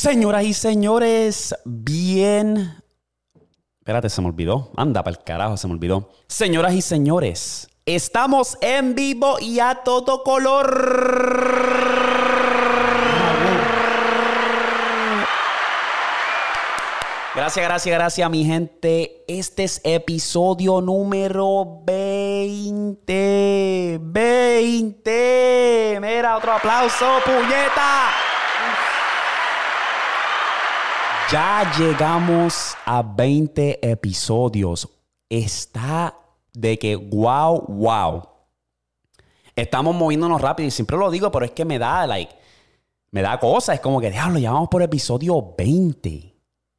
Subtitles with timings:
[0.00, 2.74] Señoras y señores, bien.
[3.80, 4.70] Espérate, se me olvidó.
[4.74, 6.08] Anda, para el carajo, se me olvidó.
[6.26, 10.70] Señoras y señores, estamos en vivo y a todo color.
[17.34, 19.22] Gracias, gracias, gracias, mi gente.
[19.28, 23.98] Este es episodio número 20.
[24.00, 25.98] 20.
[26.00, 28.29] Mira, otro aplauso, puñeta.
[31.32, 34.88] Ya llegamos a 20 episodios.
[35.28, 36.16] Está
[36.52, 38.24] de que wow, wow.
[39.54, 42.34] Estamos moviéndonos rápido y siempre lo digo, pero es que me da, like,
[43.12, 43.74] me da cosa.
[43.74, 46.34] Es como que, diablo, ya vamos por episodio 20.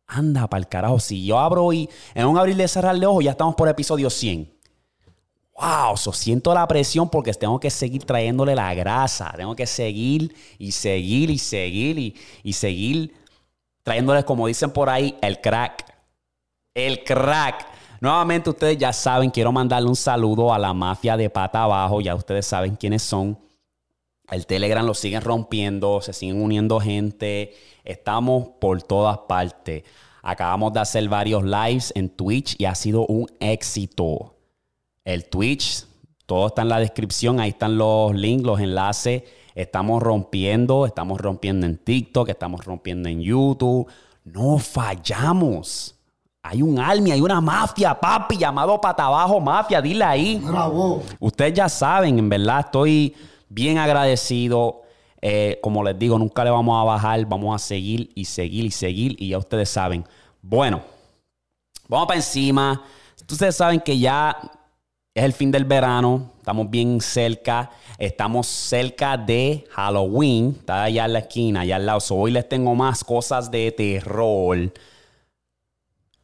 [0.08, 1.00] Anda, para el carajo.
[1.00, 4.10] Si yo abro y en un abrir de cerrar de ojos, ya estamos por episodio
[4.10, 4.52] 100.
[5.58, 9.34] Wow, siento la presión porque tengo que seguir trayéndole la grasa.
[9.38, 13.21] Tengo que seguir y seguir y seguir y, y seguir
[13.84, 15.86] trayéndoles, como dicen por ahí, el crack.
[16.74, 17.68] El crack.
[18.00, 22.16] Nuevamente ustedes ya saben, quiero mandarle un saludo a la mafia de pata abajo, ya
[22.16, 23.38] ustedes saben quiénes son.
[24.32, 29.84] El Telegram lo siguen rompiendo, se siguen uniendo gente, estamos por todas partes.
[30.24, 34.38] Acabamos de hacer varios lives en Twitch y ha sido un éxito.
[35.04, 35.86] El Twitch,
[36.26, 39.24] todo está en la descripción, ahí están los links, los enlaces.
[39.56, 43.88] Estamos rompiendo, estamos rompiendo en TikTok, estamos rompiendo en YouTube.
[44.24, 45.96] No fallamos.
[46.44, 50.38] Hay un army, hay una mafia, papi, llamado Patabajo Mafia, dile ahí.
[50.44, 51.04] Bravo.
[51.20, 53.16] Ustedes ya saben, en verdad estoy
[53.48, 54.82] bien agradecido.
[55.22, 58.72] Eh, como les digo, nunca le vamos a bajar, vamos a seguir y seguir y
[58.72, 59.16] seguir.
[59.20, 60.04] Y ya ustedes saben.
[60.42, 60.82] Bueno,
[61.88, 62.82] vamos para encima.
[63.30, 64.36] Ustedes saben que ya
[65.14, 67.70] es el fin del verano, estamos bien cerca,
[68.00, 72.00] estamos cerca de Halloween, está allá en la esquina, allá al lado.
[72.00, 74.74] So, hoy les tengo más cosas de terror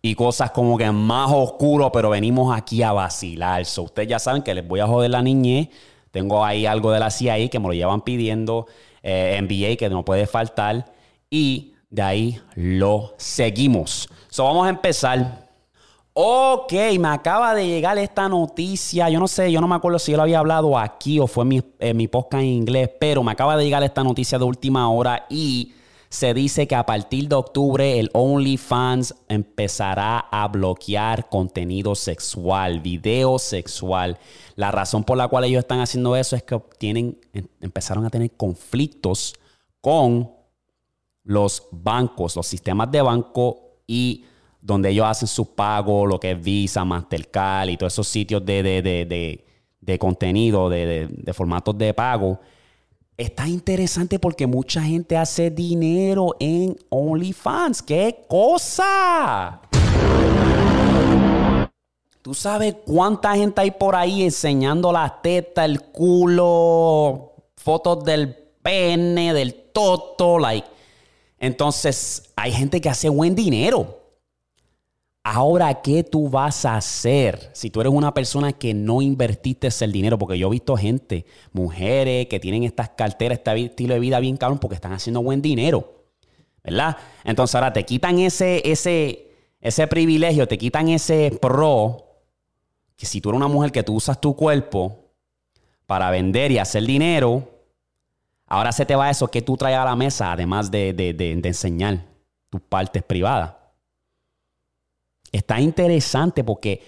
[0.02, 3.64] y cosas como que más oscuro, pero venimos aquí a vacilar.
[3.66, 5.70] So, ustedes ya saben que les voy a joder la niñez.
[6.10, 8.66] Tengo ahí algo de la CIA que me lo llevan pidiendo,
[9.04, 10.92] eh, NBA que no puede faltar
[11.30, 14.10] y de ahí lo seguimos.
[14.30, 15.47] So, vamos a empezar.
[16.20, 19.08] Ok, me acaba de llegar esta noticia.
[19.08, 21.46] Yo no sé, yo no me acuerdo si yo lo había hablado aquí o fue
[21.46, 21.62] mi,
[21.94, 25.74] mi podcast en inglés, pero me acaba de llegar esta noticia de última hora y
[26.10, 33.38] se dice que a partir de octubre el OnlyFans empezará a bloquear contenido sexual, video
[33.38, 34.18] sexual.
[34.56, 37.20] La razón por la cual ellos están haciendo eso es que tienen,
[37.62, 39.36] empezaron a tener conflictos
[39.82, 40.32] con
[41.24, 44.26] los bancos, los sistemas de banco y
[44.62, 48.64] donde ellos hacen sus pagos, lo que es Visa, Mastercard y todos esos sitios de,
[48.64, 49.46] de, de,
[49.88, 52.40] de contenido, de, formatos de pago.
[53.16, 57.82] Está interesante porque mucha gente hace dinero en OnlyFans.
[57.82, 59.62] ¡Qué cosa!
[62.22, 69.34] ¿Tú sabes cuánta gente hay por ahí enseñando la teta, el culo, fotos del pene,
[69.34, 70.38] del toto?
[70.38, 70.68] Like.
[71.40, 73.97] Entonces, hay gente que hace buen dinero.
[75.30, 79.92] Ahora, ¿qué tú vas a hacer si tú eres una persona que no invertiste el
[79.92, 80.18] dinero?
[80.18, 84.38] Porque yo he visto gente, mujeres que tienen estas carteras, este estilo de vida bien
[84.38, 86.06] cabrón porque están haciendo buen dinero.
[86.64, 86.96] ¿Verdad?
[87.26, 92.06] Entonces ahora te quitan ese, ese, ese privilegio, te quitan ese pro,
[92.96, 95.10] que si tú eres una mujer que tú usas tu cuerpo
[95.86, 97.52] para vender y hacer dinero,
[98.46, 102.06] ahora se te va eso que tú traes a la mesa, además de, de enseñar
[102.50, 103.57] tus partes privadas.
[105.32, 106.82] Está interesante porque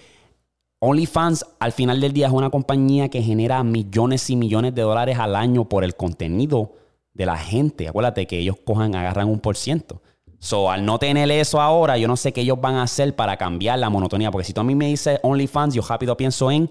[0.80, 5.18] OnlyFans al final del día es una compañía que genera millones y millones de dólares
[5.18, 6.72] al año por el contenido
[7.12, 7.88] de la gente.
[7.88, 10.00] Acuérdate que ellos cojan, agarran un por ciento.
[10.38, 13.36] So, al no tener eso ahora, yo no sé qué ellos van a hacer para
[13.36, 14.30] cambiar la monotonía.
[14.30, 16.68] Porque si tú a mí me dices OnlyFans, yo rápido pienso en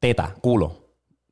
[0.00, 0.74] teta, culo,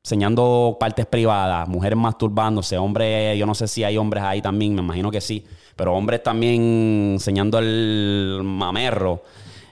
[0.05, 4.83] enseñando partes privadas, mujeres masturbándose, hombres, yo no sé si hay hombres ahí también, me
[4.83, 5.45] imagino que sí,
[5.77, 9.23] pero hombres también enseñando el mamerro.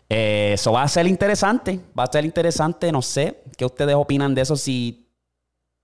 [0.09, 4.35] Eh, eso va a ser interesante, va a ser interesante, no sé, ¿qué ustedes opinan
[4.35, 4.57] de eso?
[4.57, 5.09] Si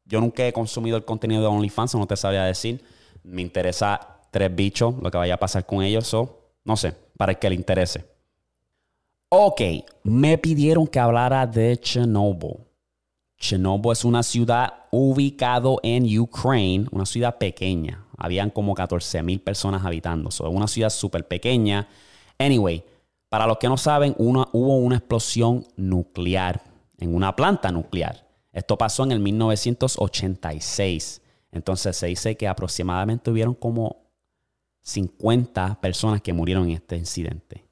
[0.04, 2.84] yo nunca he consumido el contenido de OnlyFans, no te sabría decir,
[3.22, 7.32] me interesa tres bichos, lo que vaya a pasar con ellos, so, no sé, para
[7.32, 8.04] el que le interese.
[9.30, 9.60] Ok,
[10.04, 12.56] me pidieron que hablara de Chernobyl.
[13.38, 18.07] Chernobyl es una ciudad ubicado en Ucrania, una ciudad pequeña.
[18.18, 20.28] Habían como 14 mil personas habitando.
[20.28, 21.88] Es una ciudad súper pequeña.
[22.38, 22.84] Anyway,
[23.30, 26.62] para los que no saben, hubo una explosión nuclear
[26.98, 28.26] en una planta nuclear.
[28.52, 31.22] Esto pasó en el 1986.
[31.52, 34.02] Entonces se dice que aproximadamente hubieron como
[34.82, 37.64] 50 personas que murieron en este incidente.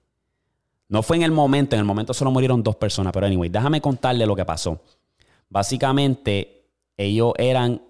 [0.88, 3.80] No fue en el momento, en el momento solo murieron dos personas, pero anyway, déjame
[3.80, 4.80] contarle lo que pasó.
[5.48, 7.82] Básicamente, ellos eran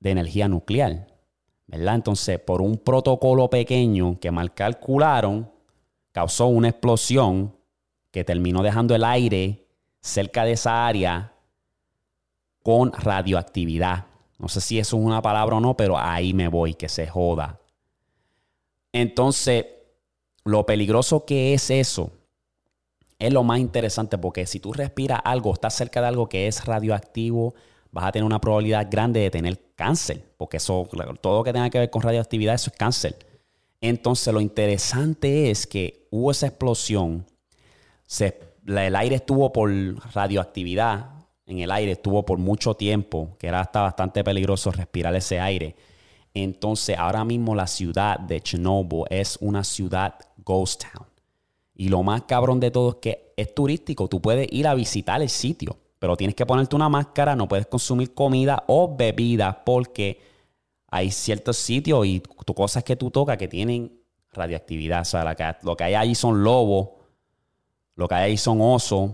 [0.00, 1.06] de energía nuclear,
[1.68, 5.50] Entonces, por un protocolo pequeño que mal calcularon,
[6.12, 7.54] causó una explosión
[8.10, 9.66] que terminó dejando el aire
[10.00, 11.34] cerca de esa área
[12.62, 14.06] con radioactividad.
[14.38, 17.06] No sé si eso es una palabra o no, pero ahí me voy, que se
[17.06, 17.60] joda.
[18.92, 19.66] Entonces,
[20.44, 22.12] lo peligroso que es eso
[23.18, 26.64] es lo más interesante porque si tú respiras algo, estás cerca de algo que es
[26.64, 27.54] radioactivo,
[27.96, 30.86] vas a tener una probabilidad grande de tener cáncer, porque eso,
[31.20, 33.16] todo lo que tenga que ver con radioactividad, es cáncer.
[33.80, 37.24] Entonces, lo interesante es que hubo esa explosión,
[38.66, 39.70] el aire estuvo por
[40.14, 41.10] radioactividad,
[41.46, 45.76] en el aire estuvo por mucho tiempo, que era hasta bastante peligroso respirar ese aire.
[46.34, 50.14] Entonces, ahora mismo la ciudad de Chernobyl es una ciudad
[50.44, 51.06] ghost town.
[51.74, 54.08] Y lo más cabrón de todo es que es turístico.
[54.08, 57.66] Tú puedes ir a visitar el sitio, pero tienes que ponerte una máscara, no puedes
[57.66, 60.20] consumir comida o bebida porque
[60.88, 62.22] hay ciertos sitios y
[62.54, 64.00] cosas que tú tocas que tienen
[64.30, 65.00] radioactividad.
[65.00, 66.90] O sea, lo que hay allí son lobos,
[67.96, 69.10] lo que hay ahí son osos,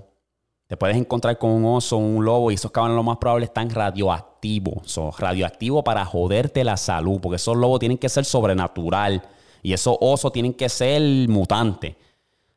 [0.67, 3.71] te puedes encontrar con un oso, un lobo, y esos cabrones lo más probable están
[3.71, 4.83] radioactivos.
[4.85, 9.23] Son radioactivos para joderte la salud, porque esos lobos tienen que ser sobrenatural
[9.63, 11.01] y esos osos tienen que ser
[11.31, 11.97] mutantes.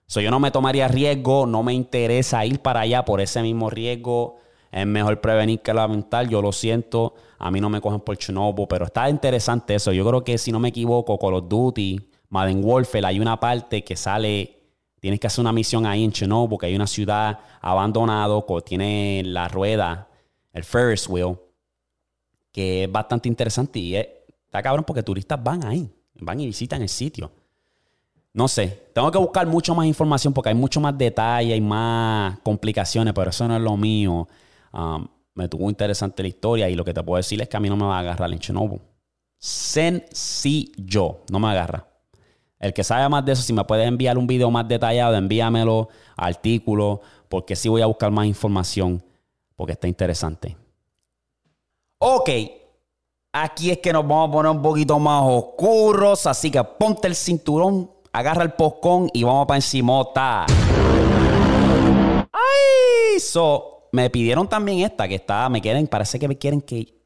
[0.07, 3.69] So, yo no me tomaría riesgo, no me interesa ir para allá por ese mismo
[3.69, 4.37] riesgo.
[4.71, 7.15] Es mejor prevenir que lamentar, yo lo siento.
[7.39, 9.91] A mí no me cogen por Chernobyl, pero está interesante eso.
[9.91, 13.83] Yo creo que si no me equivoco, Call of Duty, Madden Warfare, hay una parte
[13.83, 14.55] que sale
[15.05, 19.21] Tienes que hacer una misión ahí en Chernobyl, porque hay una ciudad abandonada, que tiene
[19.23, 20.09] la rueda,
[20.51, 21.37] el Ferris wheel,
[22.51, 26.89] que es bastante interesante y está cabrón porque turistas van ahí, van y visitan el
[26.89, 27.31] sitio.
[28.35, 32.37] No sé, tengo que buscar mucho más información porque hay mucho más detalle, y más
[32.39, 34.27] complicaciones, pero eso no es lo mío.
[34.73, 37.61] Um, me tuvo interesante la historia y lo que te puedo decir es que a
[37.61, 38.81] mí no me va a agarrar en Chernobyl.
[39.37, 41.87] Sencillo, no me agarra.
[42.59, 45.87] El que sabe más de eso, si me puede enviar un video más detallado, envíamelo,
[46.17, 46.99] artículo,
[47.29, 49.01] porque sí voy a buscar más información,
[49.55, 50.57] porque está interesante.
[51.99, 52.29] Ok,
[53.31, 57.15] aquí es que nos vamos a poner un poquito más oscuros, así que ponte el
[57.15, 60.45] cinturón, agarra el poscón y vamos para encimota.
[62.31, 63.19] ¡Ay!
[63.19, 67.01] So, me pidieron también esta, que está, me quieren, parece que me quieren que,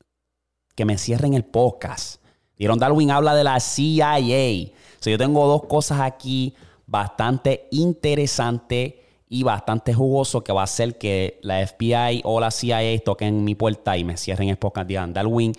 [0.76, 2.22] que me cierren el podcast.
[2.58, 6.54] Dieron Darwin habla de la CIA yo tengo dos cosas aquí
[6.86, 8.96] bastante interesantes
[9.30, 13.56] y bastante jugoso que va a hacer que la FBI o la CIA toquen mi
[13.56, 15.54] puerta y me cierren el podcast de Darwin.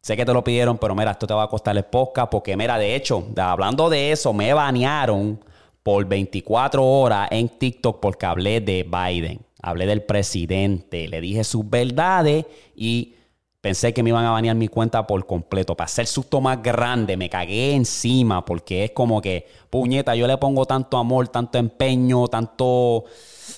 [0.00, 2.56] Sé que te lo pidieron, pero mira, esto te va a costar el podcast porque,
[2.56, 5.44] mira, de hecho, hablando de eso, me banearon
[5.82, 11.68] por 24 horas en TikTok porque hablé de Biden, hablé del presidente, le dije sus
[11.68, 13.14] verdades y
[13.60, 15.76] Pensé que me iban a banear mi cuenta por completo.
[15.76, 20.38] Para hacer susto más grande, me cagué encima porque es como que, puñeta, yo le
[20.38, 23.04] pongo tanto amor, tanto empeño, tanto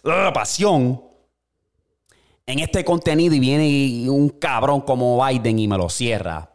[0.05, 0.31] ¡ah!
[0.33, 1.03] pasión
[2.53, 6.51] en este contenido y viene un cabrón como Biden y me lo cierra.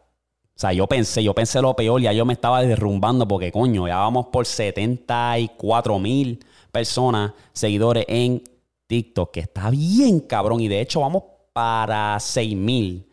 [0.56, 3.88] O sea, yo pensé, yo pensé lo peor, ya yo me estaba derrumbando porque coño,
[3.88, 8.44] ya vamos por 74 mil personas, seguidores en
[8.88, 13.06] TikTok, que está bien cabrón y de hecho vamos para 6 mil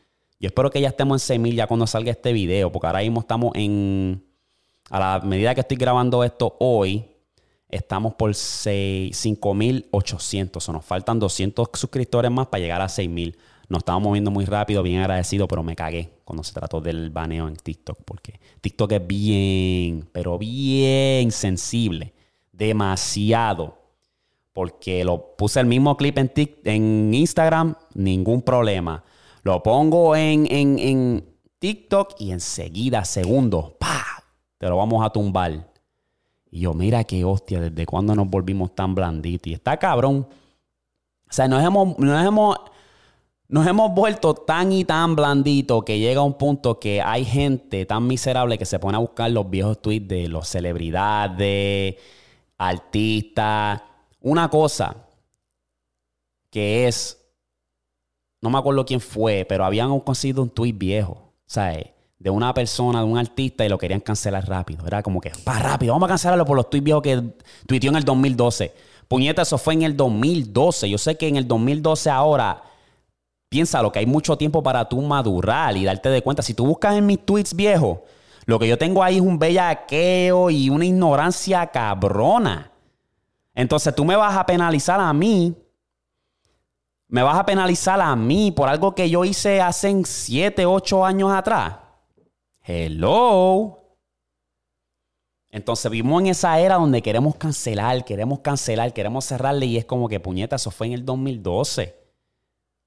[0.42, 3.20] yo espero que ya estemos en 6.000 ya cuando salga este video, porque ahora mismo
[3.20, 4.26] estamos en...
[4.90, 7.06] A la medida que estoy grabando esto hoy,
[7.72, 10.68] estamos por 5.800.
[10.68, 13.36] O nos faltan 200 suscriptores más para llegar a 6.000.
[13.68, 17.48] Nos estamos moviendo muy rápido, bien agradecido, pero me cagué cuando se trató del baneo
[17.48, 22.12] en TikTok, porque TikTok es bien, pero bien sensible.
[22.52, 23.78] Demasiado.
[24.52, 26.30] Porque lo puse el mismo clip en,
[26.64, 29.02] en Instagram, ningún problema.
[29.42, 31.24] Lo pongo en, en,
[31.58, 34.04] TikTok y enseguida, segundos, ¡pa!
[34.58, 35.71] Te lo vamos a tumbar.
[36.52, 39.46] Y yo, mira qué hostia, ¿desde cuándo nos volvimos tan blanditos?
[39.48, 40.28] Y está cabrón.
[40.28, 42.58] O sea, nos hemos, nos hemos,
[43.48, 48.06] nos hemos vuelto tan y tan blanditos que llega un punto que hay gente tan
[48.06, 51.96] miserable que se pone a buscar los viejos tweets de los celebridades,
[52.58, 53.80] artistas.
[54.20, 54.94] Una cosa
[56.50, 57.18] que es
[58.42, 61.86] no me acuerdo quién fue, pero habían conseguido un tweet viejo, ¿sabes?
[62.22, 64.86] De una persona, de un artista y lo querían cancelar rápido.
[64.86, 67.20] Era como que, pa, rápido, vamos a cancelarlo por los tweets viejos que
[67.66, 68.72] tuiteó en el 2012.
[69.08, 70.88] Puñeta, eso fue en el 2012.
[70.88, 72.62] Yo sé que en el 2012 ahora,
[73.48, 76.42] piénsalo, que hay mucho tiempo para tú madurar y darte de cuenta.
[76.42, 77.98] Si tú buscas en mis tweets viejos,
[78.44, 82.70] Lo que yo tengo ahí es un bellaqueo y una ignorancia cabrona.
[83.54, 85.54] Entonces tú me vas a penalizar a mí.
[87.08, 91.30] Me vas a penalizar a mí por algo que yo hice hace 7, 8 años
[91.30, 91.74] atrás.
[92.64, 93.78] Hello.
[95.50, 100.08] Entonces vivimos en esa era donde queremos cancelar, queremos cancelar, queremos cerrarle y es como
[100.08, 101.94] que puñeta, eso fue en el 2012.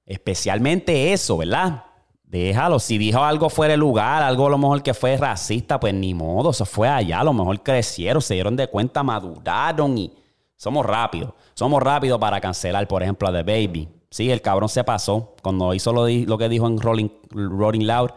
[0.06, 1.84] Especialmente eso, ¿verdad?
[2.24, 2.80] Déjalo.
[2.80, 6.14] Si dijo algo fuera de lugar, algo a lo mejor que fue racista, pues ni
[6.14, 7.20] modo, eso fue allá.
[7.20, 10.14] A lo mejor crecieron, se dieron de cuenta, maduraron y
[10.56, 11.34] somos rápidos.
[11.54, 13.90] Somos rápidos para cancelar, por ejemplo, a The Baby.
[14.10, 15.36] Sí, el cabrón se pasó.
[15.44, 18.10] Cuando hizo lo, lo que dijo en Rolling, Rolling Loud,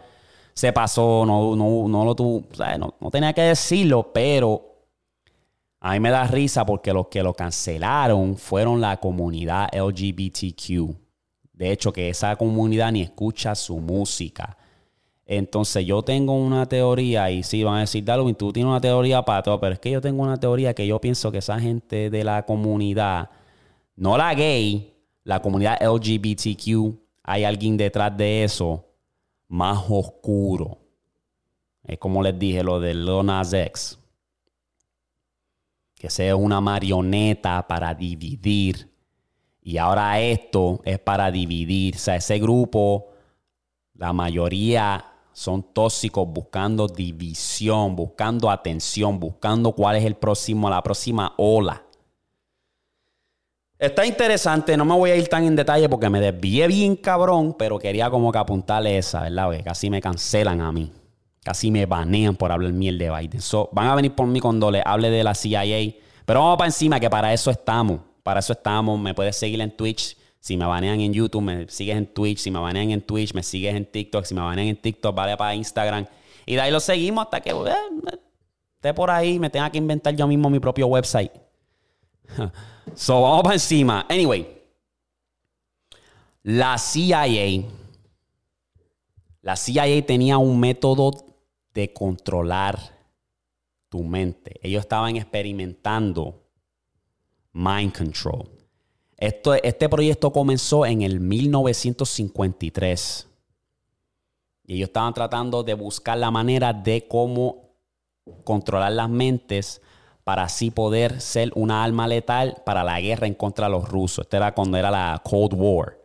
[0.59, 2.43] se pasó, no, no, no lo tuvo,
[2.81, 4.61] no, no tenía que decirlo, pero
[5.79, 10.97] a mí me da risa porque los que lo cancelaron fueron la comunidad LGBTQ.
[11.53, 14.59] De hecho, que esa comunidad ni escucha su música.
[15.25, 19.23] Entonces yo tengo una teoría y sí, van a decir, Darwin, tú tienes una teoría
[19.23, 22.11] para todo, pero es que yo tengo una teoría que yo pienso que esa gente
[22.11, 23.31] de la comunidad,
[23.95, 28.88] no la gay, la comunidad LGBTQ, hay alguien detrás de eso
[29.49, 30.79] más oscuro.
[31.85, 33.99] Es como les dije, lo de Lonas X.
[35.95, 38.89] Que sea una marioneta para dividir
[39.69, 41.97] y ahora esto es para dividir.
[41.97, 43.09] O sea, ese grupo,
[43.93, 51.35] la mayoría son tóxicos buscando división, buscando atención, buscando cuál es el próximo, la próxima
[51.37, 51.85] ola.
[53.79, 57.55] Está interesante, no me voy a ir tan en detalle porque me desvié bien cabrón,
[57.57, 59.51] pero quería como que apuntarle esa, ¿verdad?
[59.65, 60.91] casi me cancelan a mí.
[61.45, 63.41] Casi me banean por hablar miel de Biden.
[63.71, 65.95] van a venir por mí cuando le hable de la CIA.
[66.27, 68.01] Pero vamos para encima, que para eso estamos.
[68.25, 68.99] Para eso estamos.
[68.99, 70.17] Me puedes seguir en Twitch.
[70.41, 72.39] Si me banean en YouTube, me sigues en Twitch.
[72.39, 74.25] Si me banean en Twitch, me sigues en TikTok.
[74.25, 76.05] Si me banean en TikTok, vale para Instagram.
[76.45, 78.19] Y de ahí lo seguimos hasta que eh,
[78.75, 79.39] esté por ahí.
[79.39, 81.33] Me tenga que inventar yo mismo mi propio website.
[82.95, 84.07] so, vamos para encima.
[84.09, 84.47] Anyway,
[86.43, 87.65] la CIA.
[89.43, 91.13] La CIA tenía un método
[91.73, 92.99] de controlar
[93.89, 94.59] tu mente.
[94.63, 96.43] Ellos estaban experimentando
[97.53, 98.49] Mind Control.
[99.17, 103.27] Esto, este proyecto comenzó en el 1953.
[104.67, 107.77] Y ellos estaban tratando de buscar la manera de cómo
[108.45, 109.81] controlar las mentes
[110.29, 114.27] para así poder ser una arma letal para la guerra en contra de los rusos.
[114.27, 115.97] Esto era cuando era la Cold War.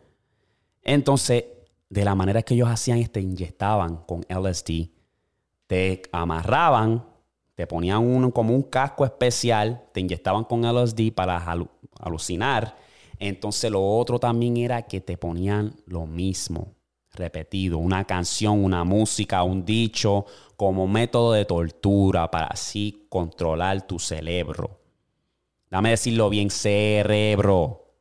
[0.82, 1.44] Entonces,
[1.90, 4.88] de la manera que ellos hacían, te inyectaban con LSD,
[5.68, 7.04] te amarraban
[7.56, 11.44] te ponían como un casco especial, te inyectaban con LSD para
[12.00, 12.78] alucinar.
[13.20, 16.76] Entonces lo otro también era que te ponían lo mismo,
[17.14, 24.00] repetido, una canción, una música, un dicho, como método de tortura para así controlar tu
[24.00, 24.80] cerebro.
[25.70, 27.94] Dame decirlo bien, cerebro.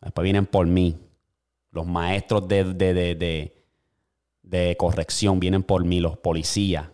[0.00, 0.96] Después vienen por mí.
[1.72, 3.64] Los maestros de, de,
[4.42, 6.88] de corrección vienen por mí, los policías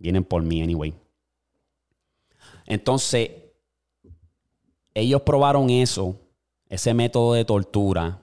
[0.00, 0.94] Vienen por mí, anyway.
[2.64, 3.30] Entonces,
[4.94, 6.18] ellos probaron eso,
[6.70, 8.19] ese método de tortura,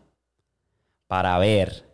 [1.08, 1.86] para ver.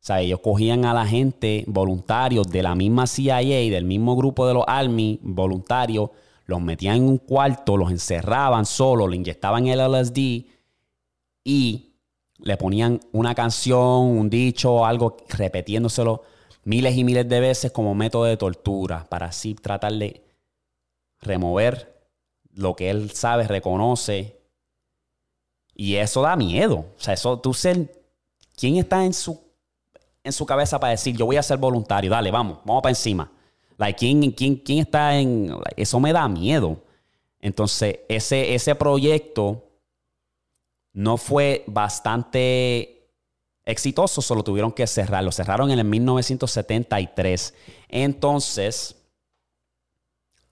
[0.00, 3.38] O sea, ellos cogían a la gente voluntarios de la misma CIA,
[3.70, 6.10] del mismo grupo de los Army, voluntarios,
[6.46, 10.46] los metían en un cuarto, los encerraban solo, le inyectaban el LSD
[11.44, 11.92] y
[12.38, 16.22] le ponían una canción, un dicho, algo repitiéndoselo
[16.64, 20.24] miles y miles de veces como método de tortura para así tratar de
[21.20, 21.92] remover
[22.54, 24.38] lo que él sabe, reconoce.
[25.74, 26.86] Y eso da miedo.
[26.96, 28.01] O sea, eso tú ser.
[28.62, 29.40] ¿Quién está en su,
[30.22, 32.08] en su cabeza para decir yo voy a ser voluntario?
[32.08, 33.28] Dale, vamos, vamos para encima.
[33.76, 35.52] Like, ¿quién, quién, quién está en.?
[35.76, 36.80] eso me da miedo.
[37.40, 39.64] Entonces, ese, ese proyecto
[40.92, 43.10] no fue bastante
[43.64, 45.24] exitoso, solo tuvieron que cerrar.
[45.24, 47.54] Lo cerraron en el 1973.
[47.88, 48.94] Entonces,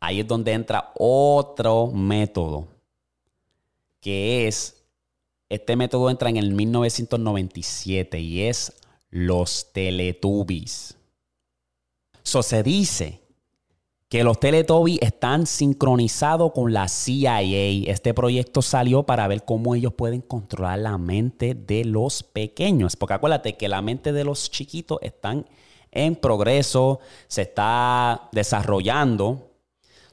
[0.00, 2.66] ahí es donde entra otro método,
[4.00, 4.79] que es,
[5.50, 8.72] este método entra en el 1997 y es
[9.10, 10.96] los Teletubbies.
[12.22, 13.20] So se dice
[14.08, 17.40] que los Teletubbies están sincronizados con la CIA.
[17.90, 22.94] Este proyecto salió para ver cómo ellos pueden controlar la mente de los pequeños.
[22.94, 25.46] Porque acuérdate que la mente de los chiquitos están
[25.90, 29.49] en progreso, se está desarrollando.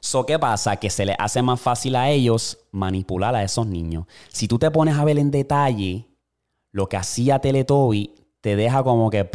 [0.08, 0.78] So, ¿Qué pasa?
[0.78, 4.06] Que se les hace más fácil a ellos manipular a esos niños.
[4.30, 6.08] Si tú te pones a ver en detalle
[6.72, 9.30] lo que hacía Teletubby, te deja como que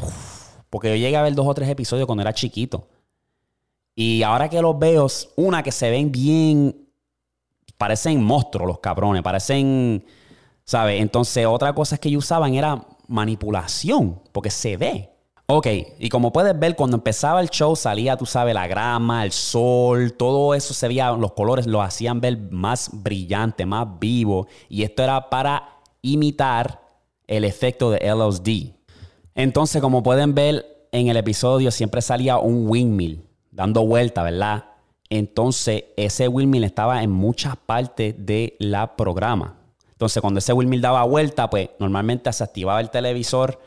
[0.70, 2.88] Porque yo llegué a ver dos o tres episodios cuando era chiquito.
[3.94, 6.88] Y ahora que los veo, una que se ven bien,
[7.76, 10.06] parecen monstruos los cabrones, parecen,
[10.64, 11.02] ¿sabes?
[11.02, 15.11] Entonces otra cosa que ellos usaban era manipulación, porque se ve.
[15.54, 15.66] Ok,
[15.98, 20.14] y como puedes ver, cuando empezaba el show salía, tú sabes, la grama, el sol,
[20.14, 24.46] todo eso se veía, los colores lo hacían ver más brillante, más vivo.
[24.70, 26.80] Y esto era para imitar
[27.26, 28.72] el efecto de LSD.
[29.34, 34.64] Entonces, como pueden ver en el episodio, siempre salía un windmill dando vuelta, ¿verdad?
[35.10, 39.58] Entonces, ese windmill estaba en muchas partes de la programa.
[39.90, 43.60] Entonces, cuando ese windmill daba vuelta, pues normalmente se activaba el televisor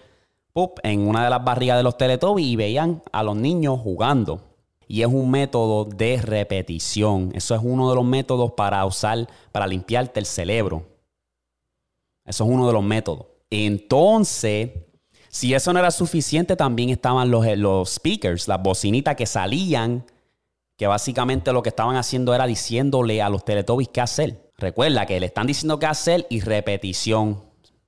[0.84, 4.42] en una de las barrigas de los Teletubbies y veían a los niños jugando.
[4.88, 7.32] Y es un método de repetición.
[7.34, 10.84] Eso es uno de los métodos para usar, para limpiarte el cerebro.
[12.24, 13.26] Eso es uno de los métodos.
[13.50, 14.72] Entonces,
[15.28, 20.06] si eso no era suficiente, también estaban los, los speakers, las bocinitas que salían,
[20.78, 24.52] que básicamente lo que estaban haciendo era diciéndole a los Teletubbies qué hacer.
[24.58, 27.44] Recuerda que le están diciendo qué hacer y repetición.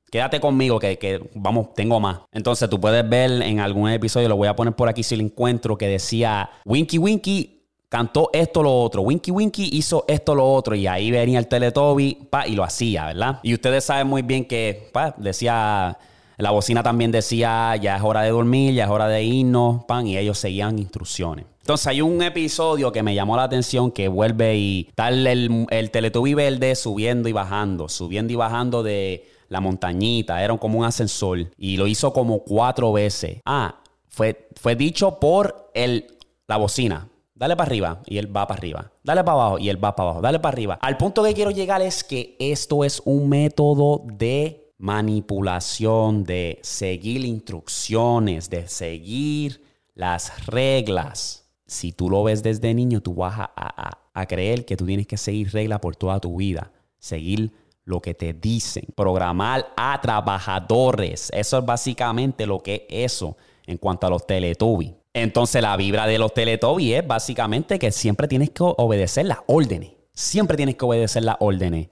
[0.10, 2.20] Quédate conmigo que, vamos, tengo más.
[2.32, 5.24] Entonces tú puedes ver en algún episodio, lo voy a poner por aquí si lo
[5.24, 7.54] encuentro, que decía Winky Winky
[7.90, 12.28] cantó esto lo otro, Winky Winky hizo esto lo otro y ahí venía el Teletubby
[12.30, 13.40] pa, y lo hacía, ¿verdad?
[13.44, 15.98] Y ustedes saben muy bien que pa, decía,
[16.38, 20.08] la bocina también decía ya es hora de dormir, ya es hora de irnos, pan,
[20.08, 21.46] y ellos seguían instrucciones.
[21.62, 25.92] Entonces hay un episodio que me llamó la atención que vuelve y tal el, el
[25.92, 31.52] Teletubby verde subiendo y bajando, subiendo y bajando de la montañita, era como un ascensor
[31.58, 33.42] y lo hizo como cuatro veces.
[33.46, 37.10] Ah, fue, fue dicho por el, la bocina.
[37.36, 38.92] Dale para arriba y él va para arriba.
[39.04, 40.22] Dale para abajo y él va para abajo.
[40.22, 40.80] Dale para arriba.
[40.82, 47.24] Al punto que quiero llegar es que esto es un método de manipulación, de seguir
[47.26, 49.64] instrucciones, de seguir
[49.94, 51.48] las reglas.
[51.68, 55.18] Si tú lo ves desde niño, tú vas a, a creer que tú tienes que
[55.18, 56.72] seguir reglas por toda tu vida.
[56.98, 57.52] Seguir
[57.88, 58.86] lo que te dicen.
[58.96, 61.32] Programar a trabajadores.
[61.34, 64.94] Eso es básicamente lo que es eso en cuanto a los Teletubbies.
[65.14, 69.92] Entonces la vibra de los Teletubbies es básicamente que siempre tienes que obedecer las órdenes.
[70.14, 71.88] Siempre tienes que obedecer las órdenes.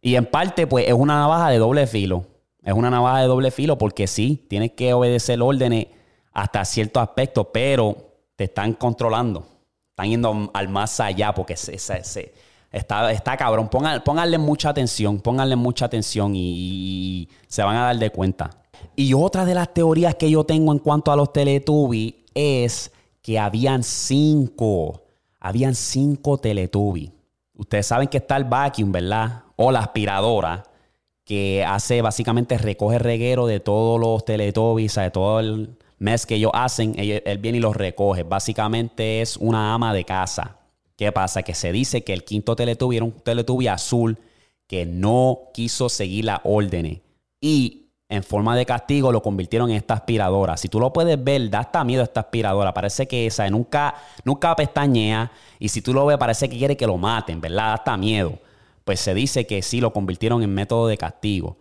[0.00, 2.24] Y en parte, pues es una navaja de doble filo.
[2.62, 5.88] Es una navaja de doble filo porque sí, tienes que obedecer órdenes
[6.32, 7.96] hasta cierto aspecto, pero
[8.36, 9.44] te están controlando.
[9.90, 12.32] Están yendo al más allá porque se, se
[12.70, 13.68] Está, está cabrón.
[13.68, 18.50] pónganle mucha atención, pónganle mucha atención y, se van a dar de cuenta.
[18.94, 23.38] Y otra de las teorías que yo tengo en cuanto a los Teletubbies es que
[23.38, 25.02] habían cinco,
[25.40, 27.10] habían cinco Teletubbies.
[27.56, 29.44] Ustedes saben que está el vacuum, ¿verdad?
[29.56, 30.64] O la aspiradora,
[31.24, 36.52] que hace básicamente recoge reguero de todos los Teletubbies, de todo el mes que ellos
[36.54, 38.22] hacen, él, él viene y los recoge.
[38.24, 40.57] Básicamente es una ama de casa.
[40.98, 41.44] ¿Qué pasa?
[41.44, 44.18] Que se dice que el quinto Teletubby era un Teletubby azul
[44.66, 46.98] que no quiso seguir la órdenes.
[47.40, 50.56] Y en forma de castigo lo convirtieron en esta aspiradora.
[50.56, 52.74] Si tú lo puedes ver, da hasta miedo esta aspiradora.
[52.74, 55.30] Parece que esa nunca, nunca pestañea.
[55.60, 57.56] Y si tú lo ves, parece que quiere que lo maten, ¿verdad?
[57.68, 58.40] Da hasta miedo.
[58.84, 61.58] Pues se dice que sí, lo convirtieron en método de castigo.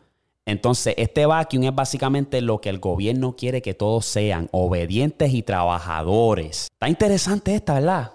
[0.47, 5.43] Entonces, este vacuum es básicamente lo que el gobierno quiere que todos sean, obedientes y
[5.43, 6.69] trabajadores.
[6.73, 8.13] Está interesante esta, ¿verdad?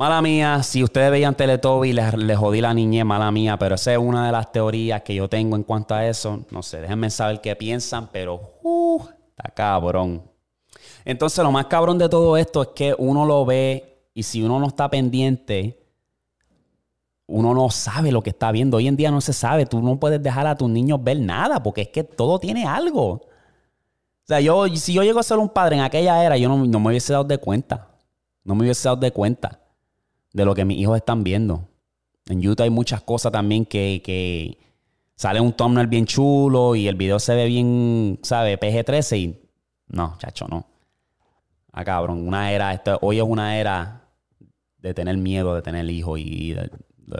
[0.00, 3.92] Mala mía, si ustedes veían Teletubby, les, les jodí la niñez, mala mía, pero esa
[3.92, 6.46] es una de las teorías que yo tengo en cuanto a eso.
[6.50, 10.22] No sé, déjenme saber qué piensan, pero uh, está cabrón.
[11.04, 14.58] Entonces, lo más cabrón de todo esto es que uno lo ve y si uno
[14.58, 15.86] no está pendiente,
[17.26, 18.78] uno no sabe lo que está viendo.
[18.78, 19.66] Hoy en día no se sabe.
[19.66, 23.06] Tú no puedes dejar a tus niños ver nada porque es que todo tiene algo.
[23.06, 23.20] O
[24.26, 26.80] sea, yo, si yo llego a ser un padre en aquella era, yo no, no
[26.80, 27.88] me hubiese dado de cuenta.
[28.44, 29.59] No me hubiese dado de cuenta
[30.32, 31.68] de lo que mis hijos están viendo.
[32.26, 34.58] En YouTube hay muchas cosas también que, que
[35.16, 38.58] sale un thumbnail bien chulo y el video se ve bien, ¿sabes?
[38.58, 39.40] PG-13 y
[39.88, 40.66] no, chacho, no.
[41.72, 44.00] Ah, cabrón, una era, esto, hoy es una era
[44.78, 46.70] de tener miedo de tener hijos y de,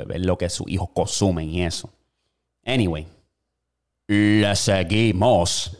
[0.07, 1.91] ver lo que sus hijos consumen y eso.
[2.65, 3.07] Anyway,
[4.07, 5.77] le seguimos.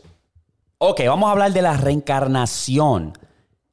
[0.77, 3.13] Ok, vamos a hablar de la reencarnación.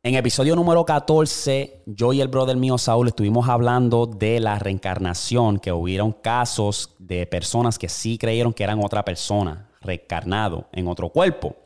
[0.09, 5.59] En episodio número 14, yo y el brother mío Saúl estuvimos hablando de la reencarnación,
[5.59, 11.11] que hubieron casos de personas que sí creyeron que eran otra persona, reencarnado en otro
[11.11, 11.57] cuerpo.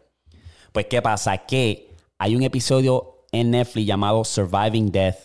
[0.73, 1.39] Pues, ¿qué pasa?
[1.39, 5.19] Que hay un episodio en Netflix llamado Surviving Death.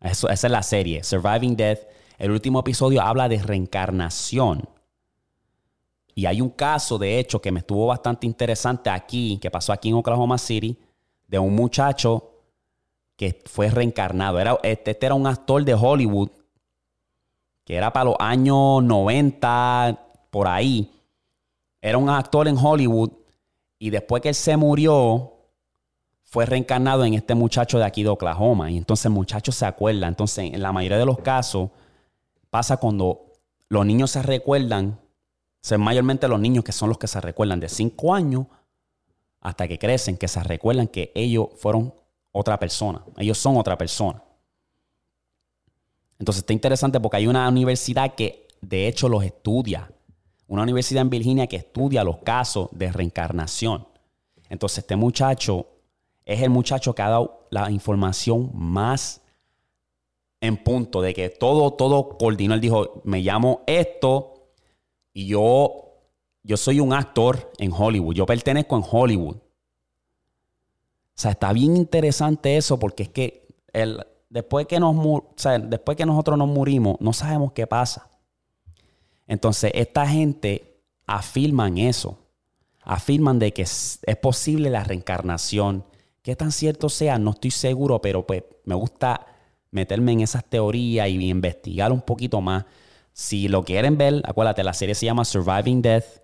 [0.00, 1.78] esa es la serie, Surviving Death.
[2.18, 4.68] El último episodio habla de reencarnación.
[6.12, 9.90] Y hay un caso, de hecho, que me estuvo bastante interesante aquí, que pasó aquí
[9.90, 10.76] en Oklahoma City,
[11.28, 12.32] de un muchacho
[13.16, 14.40] que fue reencarnado.
[14.40, 16.30] Era, este, este era un actor de Hollywood,
[17.64, 20.00] que era para los años 90,
[20.30, 20.90] por ahí.
[21.80, 23.12] Era un actor en Hollywood
[23.78, 25.30] y después que él se murió,
[26.22, 28.70] fue reencarnado en este muchacho de aquí de Oklahoma.
[28.70, 30.08] Y entonces el muchacho se acuerda.
[30.08, 31.70] Entonces, en la mayoría de los casos,
[32.50, 33.26] pasa cuando
[33.68, 34.98] los niños se recuerdan,
[35.60, 38.46] son mayormente los niños que son los que se recuerdan de 5 años
[39.40, 41.94] hasta que crecen, que se recuerdan que ellos fueron
[42.34, 43.02] otra persona.
[43.16, 44.22] Ellos son otra persona.
[46.18, 49.90] Entonces está interesante porque hay una universidad que de hecho los estudia.
[50.48, 53.86] Una universidad en Virginia que estudia los casos de reencarnación.
[54.48, 55.68] Entonces este muchacho
[56.24, 59.22] es el muchacho que ha dado la información más
[60.40, 62.54] en punto de que todo, todo coordinó.
[62.54, 64.50] Él dijo, me llamo esto
[65.12, 66.00] y yo,
[66.42, 68.14] yo soy un actor en Hollywood.
[68.14, 69.36] Yo pertenezco en Hollywood.
[71.16, 74.96] O sea, está bien interesante eso porque es que el, después, que nos,
[75.68, 78.10] después que nosotros nos murimos, no sabemos qué pasa.
[79.26, 82.18] Entonces, esta gente afirman eso.
[82.82, 85.84] Afirman de que es, es posible la reencarnación.
[86.20, 89.26] Qué tan cierto sea, no estoy seguro, pero pues me gusta
[89.70, 92.64] meterme en esas teorías y investigar un poquito más.
[93.12, 96.22] Si lo quieren ver, acuérdate, la serie se llama Surviving Death.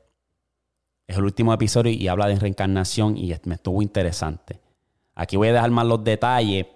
[1.07, 4.61] Es el último episodio y habla de reencarnación y me estuvo interesante.
[5.15, 6.67] Aquí voy a dejar más los detalles,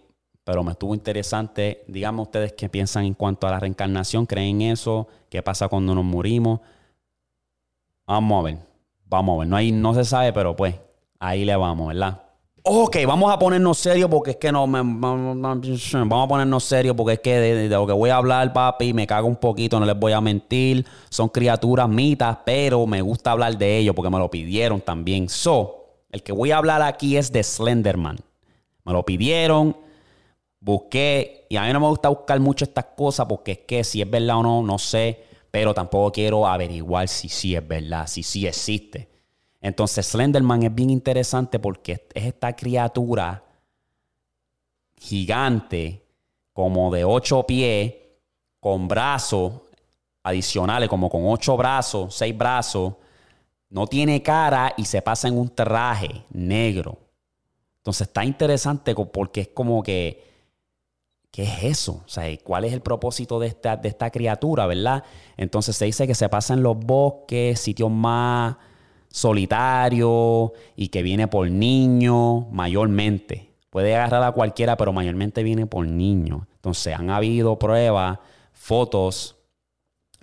[0.44, 1.85] pero me estuvo interesante.
[1.88, 4.27] Díganme ustedes qué piensan en cuanto a la reencarnación.
[4.27, 5.09] ¿Creen eso?
[5.29, 6.61] ¿Qué pasa cuando nos morimos?
[8.07, 8.59] Vamos a ver.
[9.07, 9.49] Vamos a ver.
[9.49, 10.75] No, hay, no se sabe, pero pues
[11.18, 12.20] ahí le vamos, ¿verdad?
[12.66, 14.66] Ok, vamos a ponernos serios porque es que no.
[14.66, 19.07] vamos a ponernos serios porque es que de, lo que voy a hablar, papi, me
[19.07, 20.87] cago un poquito, no les voy a mentir.
[21.11, 25.29] Son criaturas mitas, pero me gusta hablar de ellos porque me lo pidieron también.
[25.29, 25.84] So,
[26.14, 28.16] el que voy a hablar aquí es de Slenderman.
[28.85, 29.77] Me lo pidieron,
[30.61, 34.00] busqué, y a mí no me gusta buscar mucho estas cosas porque es que si
[34.00, 38.22] es verdad o no, no sé, pero tampoco quiero averiguar si sí es verdad, si
[38.22, 39.09] sí existe.
[39.61, 43.42] Entonces Slenderman es bien interesante porque es esta criatura
[44.96, 46.00] gigante,
[46.53, 47.92] como de ocho pies,
[48.61, 49.62] con brazos
[50.22, 52.94] adicionales, como con ocho brazos, seis brazos,
[53.74, 56.96] no tiene cara y se pasa en un traje negro.
[57.78, 60.22] Entonces está interesante porque es como que,
[61.32, 62.04] ¿qué es eso?
[62.06, 65.02] O sea, ¿cuál es el propósito de esta, de esta criatura, verdad?
[65.37, 68.54] Entonces se dice que se pasa en los bosques, sitios más
[69.08, 73.50] solitarios y que viene por niños mayormente.
[73.70, 76.42] Puede agarrar a cualquiera, pero mayormente viene por niños.
[76.54, 78.20] Entonces han habido pruebas,
[78.52, 79.34] fotos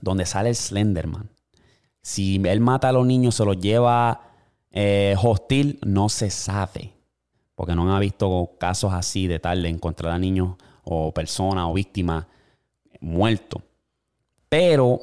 [0.01, 1.30] donde sale el Slenderman.
[2.01, 4.21] Si él mata a los niños, se los lleva
[4.71, 6.93] eh, hostil, no se sabe
[7.61, 11.73] porque no han visto casos así de tal de encontrar a niños o personas o
[11.75, 12.25] víctimas
[12.99, 13.61] muertos.
[14.49, 14.99] Pero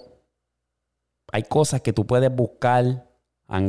[1.30, 3.06] hay cosas que tú puedes buscar.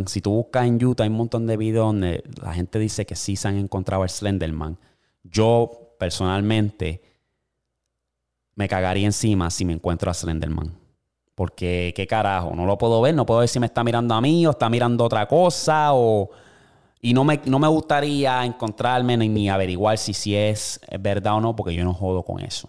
[0.07, 3.15] Si tú buscas en YouTube, hay un montón de videos donde la gente dice que
[3.15, 4.79] sí se han encontrado el Slenderman.
[5.21, 7.03] Yo, personalmente,
[8.55, 10.73] me cagaría encima si me encuentro a Slenderman.
[11.39, 12.54] Porque, ¿qué carajo?
[12.54, 13.15] No lo puedo ver.
[13.15, 16.30] No puedo ver si me está mirando a mí o está mirando otra cosa o
[16.99, 21.56] y no me, no me gustaría encontrarme ni, averiguar si, si es verdad o no,
[21.56, 22.67] porque yo no jodo con eso.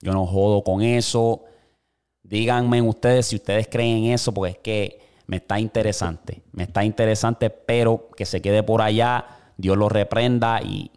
[0.00, 1.44] Yo no jodo con eso.
[2.24, 6.42] Díganme ustedes si ustedes creen en eso, porque es que me está interesante.
[6.50, 9.26] Me está interesante, pero que se quede por allá.
[9.56, 10.90] Dios lo reprenda y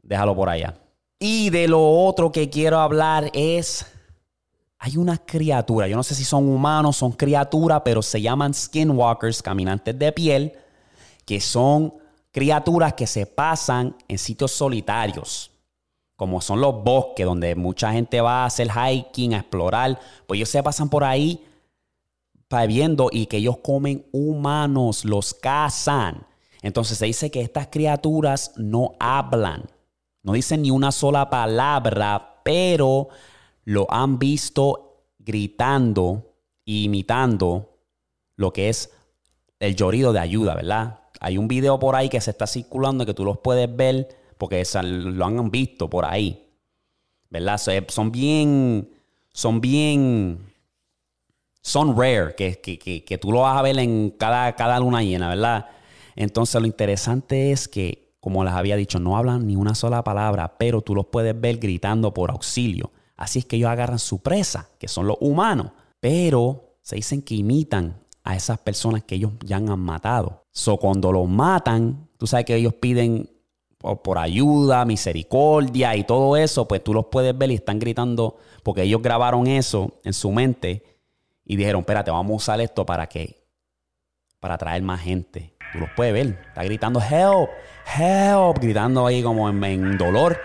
[0.00, 0.76] déjalo por allá.
[1.18, 3.84] Y de lo otro que quiero hablar es.
[4.82, 9.42] Hay una criatura, yo no sé si son humanos, son criaturas, pero se llaman skinwalkers,
[9.42, 10.52] caminantes de piel
[11.26, 11.94] que son
[12.32, 15.50] criaturas que se pasan en sitios solitarios,
[16.16, 20.48] como son los bosques, donde mucha gente va a hacer hiking, a explorar, pues ellos
[20.48, 21.44] se pasan por ahí
[22.66, 26.26] viendo y que ellos comen humanos, los cazan.
[26.62, 29.70] Entonces se dice que estas criaturas no hablan,
[30.22, 33.08] no dicen ni una sola palabra, pero
[33.70, 37.78] lo han visto gritando, imitando
[38.34, 38.90] lo que es
[39.60, 40.98] el llorido de ayuda, ¿verdad?
[41.20, 44.64] Hay un video por ahí que se está circulando que tú los puedes ver porque
[44.82, 46.48] lo han visto por ahí.
[47.28, 47.60] ¿Verdad?
[47.86, 48.90] Son bien,
[49.32, 50.52] son bien,
[51.62, 55.68] son rare, que, que, tú lo vas a ver en cada, cada luna llena, ¿verdad?
[56.16, 60.58] Entonces lo interesante es que, como les había dicho, no hablan ni una sola palabra,
[60.58, 62.90] pero tú los puedes ver gritando por auxilio.
[63.20, 67.34] Así es que ellos agarran su presa, que son los humanos, pero se dicen que
[67.34, 70.46] imitan a esas personas que ellos ya han matado.
[70.52, 73.28] So, cuando los matan, tú sabes que ellos piden
[73.76, 78.84] por, ayuda, misericordia y todo eso, pues tú los puedes ver y están gritando, porque
[78.84, 80.82] ellos grabaron eso en su mente
[81.44, 83.44] y dijeron, espérate, vamos a usar esto para que,
[84.40, 85.54] para atraer más gente.
[85.74, 87.50] Tú los puedes ver, está gritando, help,
[87.98, 90.38] help, gritando ahí como en dolor.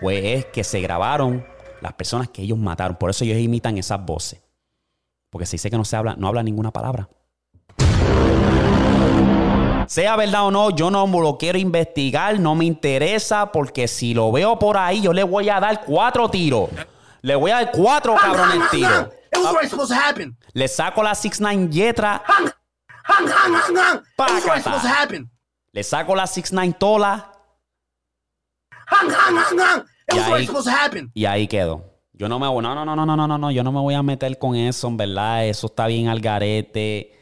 [0.00, 1.44] Pues es que se grabaron
[1.86, 2.96] las personas que ellos mataron.
[2.96, 4.42] Por eso ellos imitan esas voces.
[5.30, 7.08] Porque se dice que no se habla, no habla ninguna palabra.
[9.86, 14.32] Sea verdad o no, yo no lo quiero investigar, no me interesa, porque si lo
[14.32, 16.70] veo por ahí, yo le voy a dar cuatro tiros.
[17.22, 19.08] Le voy a dar cuatro cabrones tiros.
[20.52, 22.24] Le saco la 6-9 Yetra.
[25.72, 27.32] Le saco la 6-9 Tola.
[30.08, 30.48] Y ahí,
[31.14, 31.96] y ahí quedó.
[32.12, 33.94] Yo no me voy, no, no, no, no, no, no, no, yo no me voy
[33.94, 37.12] a meter con eso, en verdad, eso está bien al garete.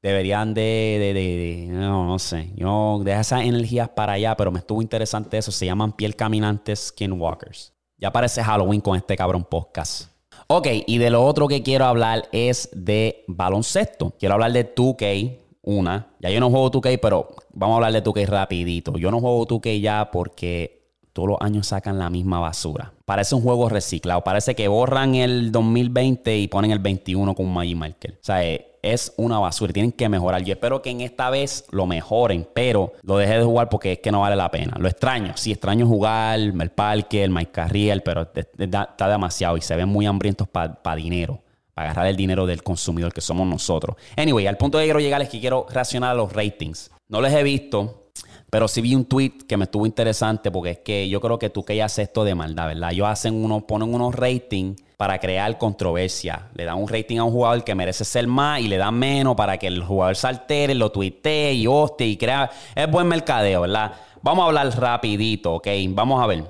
[0.00, 4.60] Deberían de, de, de, no, no sé, yo deja esas energías para allá, pero me
[4.60, 7.74] estuvo interesante eso, se llaman piel caminantes skinwalkers.
[7.98, 10.10] Ya parece Halloween con este cabrón podcast.
[10.46, 14.14] Ok, y de lo otro que quiero hablar es de baloncesto.
[14.18, 16.14] Quiero hablar de 2K, una.
[16.18, 18.96] Ya yo no juego 2K, pero vamos a hablar de 2K rapidito.
[18.96, 20.79] Yo no juego 2K ya porque
[21.12, 22.92] todos los años sacan la misma basura.
[23.04, 24.22] Parece un juego reciclado.
[24.22, 28.12] Parece que borran el 2020 y ponen el 21 con Magic Marker.
[28.12, 29.72] O sea, eh, es una basura.
[29.72, 30.42] Tienen que mejorar.
[30.42, 33.98] Yo espero que en esta vez lo mejoren, pero lo dejé de jugar porque es
[33.98, 34.76] que no vale la pena.
[34.78, 35.32] Lo extraño.
[35.36, 40.06] Sí, extraño jugar el parque, el Mike Carriel, pero está demasiado y se ven muy
[40.06, 41.42] hambrientos para dinero.
[41.74, 43.96] Para agarrar el dinero del consumidor que somos nosotros.
[44.16, 46.90] Anyway, al punto de que quiero llegar es que quiero reaccionar a los ratings.
[47.08, 48.09] No les he visto
[48.50, 51.50] pero sí vi un tweet que me estuvo interesante porque es que yo creo que
[51.50, 52.90] tú que ya haces esto de maldad, ¿verdad?
[52.90, 56.48] Ellos hacen uno, ponen unos ratings para crear controversia.
[56.54, 59.36] Le dan un rating a un jugador que merece ser más y le dan menos
[59.36, 62.50] para que el jugador se altere, lo tuitee y hostia y crea.
[62.74, 63.92] Es buen mercadeo, ¿verdad?
[64.20, 65.68] Vamos a hablar rapidito, ¿ok?
[65.90, 66.44] Vamos a ver.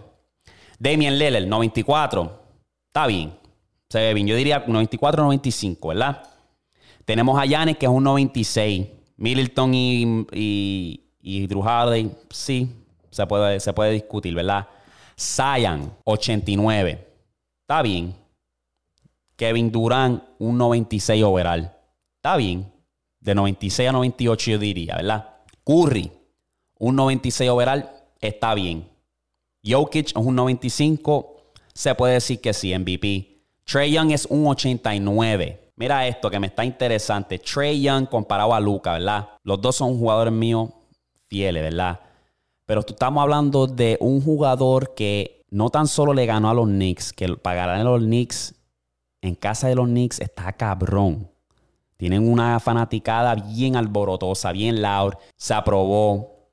[0.78, 2.40] Damien Lillard, 94.
[2.86, 3.34] Está bien.
[3.90, 4.26] Se ve bien.
[4.26, 6.22] Yo diría 94-95, ¿verdad?
[7.04, 8.86] Tenemos a Yanes, que es un 96.
[9.18, 12.70] Middleton y Drew Harden, sí,
[13.10, 14.66] se puede, se puede discutir, ¿verdad?
[15.18, 17.06] Zion, 89.
[17.62, 18.14] Está bien.
[19.36, 21.70] Kevin Durant, un 96 overall.
[22.16, 22.72] Está bien.
[23.20, 25.28] De 96 a 98 yo diría, ¿verdad?
[25.64, 26.10] Curry,
[26.78, 27.88] un 96 overall.
[28.20, 28.88] Está bien.
[29.64, 31.36] Jokic es un 95.
[31.74, 33.42] Se puede decir que sí, MVP.
[33.64, 35.72] Trey Young es un 89.
[35.76, 37.38] Mira esto que me está interesante.
[37.38, 39.28] Trey Young comparado a Luca, ¿verdad?
[39.42, 40.70] Los dos son jugadores míos
[41.30, 42.00] fieles, ¿verdad?
[42.66, 46.66] Pero tú estamos hablando de un jugador que no tan solo le ganó a los
[46.66, 48.54] Knicks, que para a los Knicks
[49.22, 51.30] en casa de los Knicks está cabrón.
[51.96, 55.14] Tienen una fanaticada bien alborotosa, bien loud.
[55.36, 56.48] Se aprobó.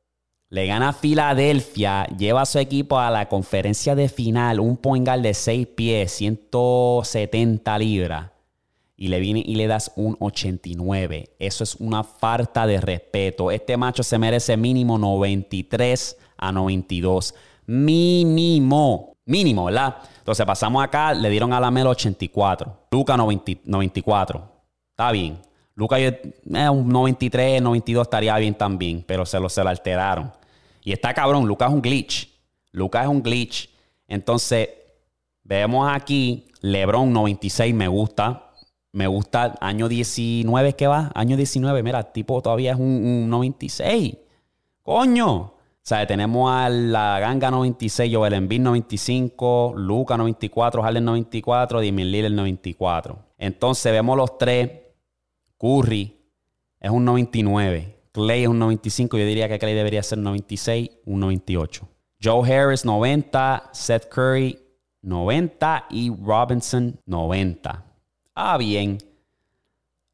[0.49, 5.05] Le gana a Filadelfia, lleva a su equipo a la conferencia de final, un point
[5.05, 8.31] guard de 6 pies, 170 libras
[8.97, 11.35] y le viene y le das un 89.
[11.37, 13.51] Eso es una falta de respeto.
[13.51, 17.35] Este macho se merece mínimo 93 a 92.
[17.67, 19.13] Mínimo.
[19.25, 19.97] Mínimo, ¿verdad?
[20.17, 22.87] Entonces pasamos acá, le dieron a la Melo 84.
[22.91, 24.51] Luca 94.
[24.89, 25.39] Está bien.
[25.75, 26.33] Luca eh,
[26.71, 30.33] un 93, 92 estaría bien también, pero se lo, se lo alteraron.
[30.83, 32.29] Y está cabrón, Luca es un glitch.
[32.71, 33.69] Luca es un glitch.
[34.07, 34.69] Entonces,
[35.43, 38.46] vemos aquí, LeBron 96 me gusta,
[38.91, 44.17] me gusta año 19 que va, año 19, mira, tipo todavía es un, 96.
[44.83, 45.35] Coño.
[45.35, 52.11] O sea, tenemos a la Ganga 96, Joel Embiid 95, Luca 94, Harden 94, Damian
[52.11, 53.17] Lillard 94.
[53.37, 54.69] Entonces vemos los tres.
[55.57, 56.13] Curry
[56.79, 57.95] es un 99.
[58.11, 59.17] Clay es un 95.
[59.17, 61.87] Yo diría que Clay debería ser un 96, un 98.
[62.21, 64.59] Joe Harris 90, Seth Curry
[65.03, 67.86] 90 y Robinson 90.
[68.39, 68.99] Ah, bien.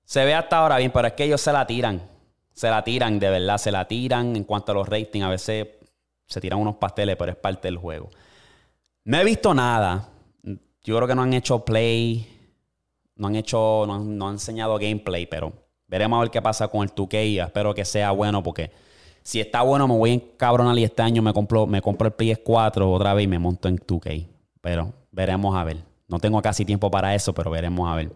[0.06, 2.02] Se ve hasta ahora bien, pero es que ellos se la tiran.
[2.54, 5.26] Se la tiran, de verdad, se la tiran en cuanto a los ratings.
[5.26, 5.68] A veces
[6.26, 8.12] se tiran unos pasteles, pero es parte del juego.
[9.04, 10.08] No he visto nada.
[10.42, 12.26] Yo creo que no han hecho play.
[13.18, 15.52] No han hecho, no han, enseñado gameplay, pero
[15.88, 17.46] veremos a ver qué pasa con el 2K.
[17.46, 18.72] Espero que sea bueno porque
[19.22, 22.16] si está bueno me voy en cabronal y este año me compro, me compro el
[22.16, 24.30] PS4 otra vez y me monto en 2K.
[24.62, 25.93] Pero veremos a ver.
[26.14, 28.12] No tengo casi tiempo para eso, pero veremos a ver.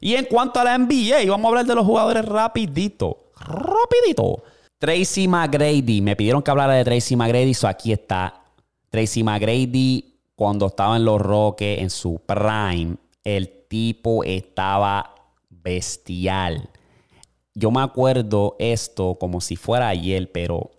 [0.00, 3.18] Y en cuanto a la NBA, vamos a hablar de los jugadores rapidito.
[3.38, 4.42] Rapidito.
[4.78, 6.00] Tracy McGrady.
[6.00, 8.44] Me pidieron que hablara de Tracy McGrady, so aquí está.
[8.88, 15.14] Tracy McGrady, cuando estaba en los Rockets, en su prime, el tipo estaba
[15.50, 16.70] bestial.
[17.52, 20.70] yo me acuerdo esto como si fuera ayer, pero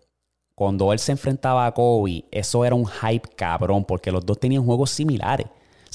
[0.55, 4.65] cuando él se enfrentaba a Kobe, eso era un hype cabrón, porque los dos tenían
[4.65, 5.45] juegos similares.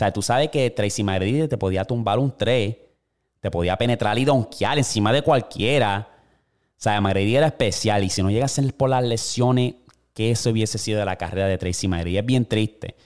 [0.01, 2.75] Sea, tú sabes que Tracy McGrady te podía tumbar un 3,
[3.39, 6.09] te podía penetrar y donkear encima de cualquiera.
[6.71, 9.75] O sea, McGrady era especial y si no llegas a ser por las lesiones,
[10.15, 12.17] que eso hubiese sido de la carrera de Tracy McGrady.
[12.17, 12.97] Es bien triste.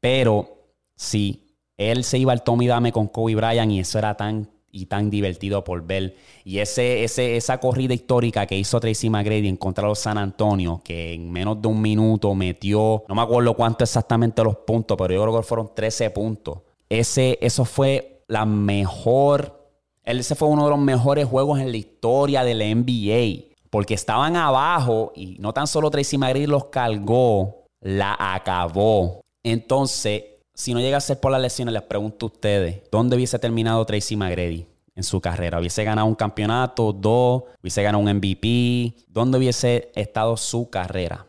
[0.00, 4.50] Pero sí, él se iba al Tommy Dame con Kobe Bryant y eso era tan
[4.72, 6.16] y tan divertido por ver.
[6.44, 10.16] Y ese, ese, esa corrida histórica que hizo Tracy McGrady en contra de los San
[10.16, 14.96] Antonio, que en menos de un minuto metió, no me acuerdo cuánto exactamente los puntos,
[14.96, 16.60] pero yo creo que fueron 13 puntos.
[16.88, 19.68] Ese, eso fue la mejor,
[20.04, 24.36] ese fue uno de los mejores juegos en la historia de la NBA, porque estaban
[24.36, 29.20] abajo y no tan solo Tracy McGrady los cargó, la acabó.
[29.44, 30.22] Entonces,
[30.54, 33.84] si no llega a ser por las lesiones, les pregunto a ustedes, ¿dónde hubiese terminado
[33.84, 35.58] Tracy McGrady en su carrera?
[35.58, 37.44] ¿Hubiese ganado un campeonato, dos?
[37.62, 38.94] ¿Hubiese ganado un MVP?
[39.08, 41.26] ¿Dónde hubiese estado su carrera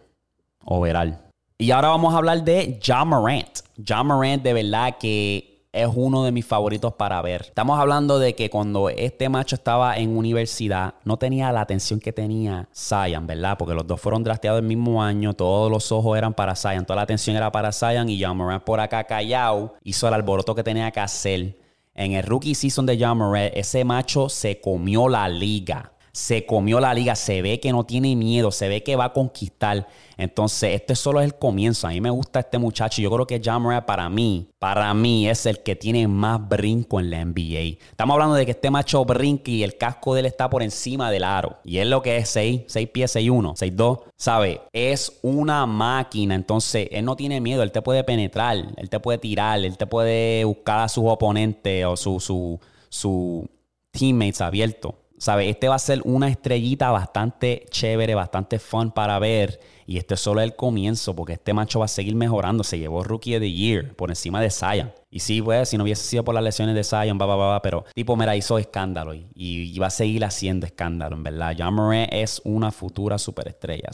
[0.66, 1.18] overall?
[1.58, 3.60] Y ahora vamos a hablar de John Morant.
[3.88, 7.42] John Morant de verdad que es uno de mis favoritos para ver.
[7.48, 12.14] Estamos hablando de que cuando este macho estaba en universidad, no tenía la atención que
[12.14, 13.58] tenía Zion, ¿verdad?
[13.58, 16.98] Porque los dos fueron drafteados el mismo año, todos los ojos eran para Zion, toda
[16.98, 20.64] la atención era para Zion y John Morant por acá callado hizo el alboroto que
[20.64, 21.58] tenía que hacer.
[21.96, 26.80] En el rookie season de John Morant, ese macho se comió la liga se comió
[26.80, 29.88] la liga, se ve que no tiene miedo, se ve que va a conquistar.
[30.16, 31.88] Entonces, este solo es el comienzo.
[31.88, 33.02] A mí me gusta este muchacho.
[33.02, 37.10] Yo creo que John para mí, para mí es el que tiene más brinco en
[37.10, 37.80] la NBA.
[37.90, 41.10] Estamos hablando de que este macho brinque y el casco de él está por encima
[41.10, 41.58] del aro.
[41.64, 44.00] Y es lo que es 6, 6 pies, 6, 1, 6, 2.
[44.16, 44.62] ¿Sabe?
[44.72, 46.36] Es una máquina.
[46.36, 47.64] Entonces, él no tiene miedo.
[47.64, 51.86] Él te puede penetrar, él te puede tirar, él te puede buscar a sus oponentes
[51.86, 53.50] o su, su, su
[53.90, 54.94] teammates abiertos.
[55.18, 55.50] ¿Sabe?
[55.50, 59.60] Este va a ser una estrellita bastante chévere, bastante fun para ver.
[59.86, 62.64] Y este es solo el comienzo, porque este macho va a seguir mejorando.
[62.64, 64.92] Se llevó Rookie of the Year por encima de Zion.
[65.10, 67.62] Y sí, pues, si no hubiese sido por las lesiones de Zion, va, va, va,
[67.62, 71.56] pero tipo, mira, hizo escándalo y, va a seguir haciendo escándalo, en verdad.
[71.58, 73.90] John es una futura superestrella.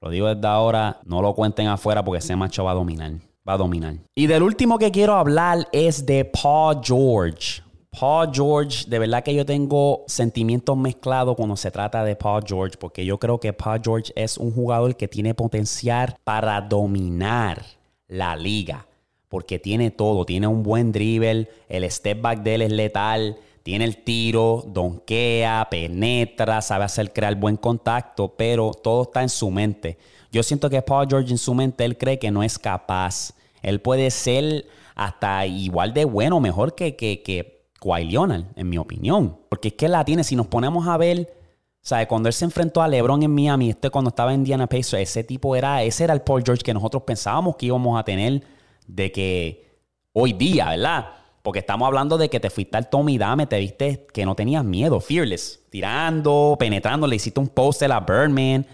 [0.00, 3.12] Lo digo desde ahora, no lo cuenten afuera porque ese macho va a dominar.
[3.48, 3.94] Va a dominar.
[4.14, 7.62] Y del último que quiero hablar es de Paul George.
[7.98, 12.76] Paul George, de verdad que yo tengo sentimientos mezclados cuando se trata de Paul George,
[12.78, 17.64] porque yo creo que Paul George es un jugador que tiene potencial para dominar
[18.06, 18.86] la liga,
[19.30, 23.86] porque tiene todo, tiene un buen dribble, el step back de él es letal, tiene
[23.86, 29.96] el tiro, donkea, penetra, sabe hacer crear buen contacto, pero todo está en su mente.
[30.30, 33.32] Yo siento que Paul George en su mente él cree que no es capaz.
[33.62, 38.78] Él puede ser hasta igual de bueno, mejor que, que, que Kawhi Leonard, en mi
[38.78, 39.38] opinión.
[39.48, 41.32] Porque es que la tiene, si nos ponemos a ver,
[41.80, 42.06] ¿sabes?
[42.06, 45.24] Cuando él se enfrentó a LeBron en Miami, este cuando estaba en Indiana Pacers, ese
[45.24, 48.42] tipo era, ese era el Paul George que nosotros pensábamos que íbamos a tener
[48.86, 49.66] de que
[50.12, 51.06] hoy día, ¿verdad?
[51.42, 54.64] Porque estamos hablando de que te fuiste al Tommy Dame, te viste que no tenías
[54.64, 58.66] miedo, fearless, tirando, penetrando, le hiciste un post a Birdman,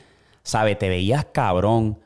[0.43, 0.79] ¿sabes?
[0.79, 1.99] Te veías cabrón.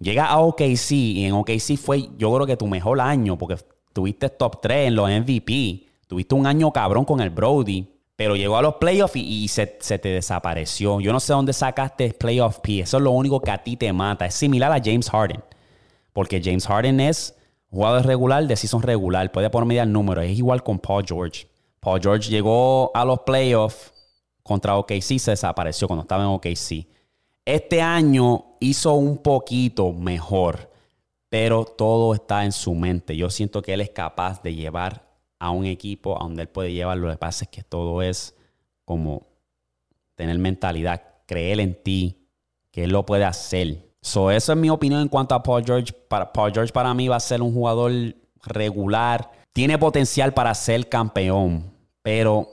[0.00, 3.56] Llega a OKC y en OKC fue, yo creo que tu mejor año, porque
[3.92, 5.89] tuviste top 3 en los MVP.
[6.10, 10.08] Tuviste un año cabrón con el Brody, pero llegó a los playoffs y, se, te
[10.08, 10.98] desapareció.
[10.98, 12.80] Yo no sé dónde sacaste playoff P.
[12.80, 14.26] Eso es lo único que a ti te mata.
[14.26, 15.40] Es similar a James Harden.
[16.12, 17.36] Porque James Harden es
[17.70, 19.30] jugador regular de season regular.
[19.30, 20.20] Puede poner media número.
[20.20, 21.46] Es igual con Paul George.
[21.78, 23.92] Paul George llegó a los playoffs
[24.42, 25.16] contra OKC.
[25.20, 26.88] Se desapareció cuando estaba en OKC.
[27.44, 30.72] Este año hizo un poquito mejor.
[31.28, 33.16] Pero todo está en su mente.
[33.16, 35.09] Yo siento que él es capaz de llevar
[35.40, 37.08] a un equipo a donde él puede llevarlo.
[37.08, 38.36] Lo que pasa es que todo es
[38.84, 39.26] como
[40.14, 42.28] tener mentalidad, creer en ti,
[42.70, 43.90] que él lo puede hacer.
[44.02, 45.92] So, eso es mi opinión en cuanto a Paul George.
[45.92, 47.90] Para, Paul George para mí va a ser un jugador
[48.44, 49.30] regular.
[49.52, 51.72] Tiene potencial para ser campeón,
[52.02, 52.48] pero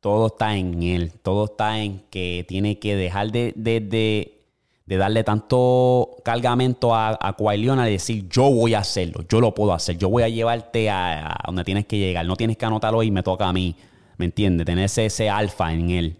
[0.00, 1.12] todo está en él.
[1.22, 4.41] Todo está en que tiene que dejar de, de de
[4.86, 9.96] darle tanto cargamento a, a y decir yo voy a hacerlo, yo lo puedo hacer,
[9.96, 13.22] yo voy a llevarte a, donde tienes que llegar, no tienes que anotarlo y me
[13.22, 13.76] toca a mí,
[14.16, 14.66] ¿me entiendes?
[14.66, 16.18] Tener ese, alfa en él.